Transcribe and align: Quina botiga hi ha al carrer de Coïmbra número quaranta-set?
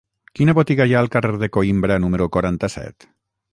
Quina 0.37 0.55
botiga 0.59 0.87
hi 0.91 0.95
ha 0.95 1.03
al 1.05 1.09
carrer 1.17 1.35
de 1.45 1.51
Coïmbra 1.59 1.99
número 2.07 2.31
quaranta-set? 2.39 3.11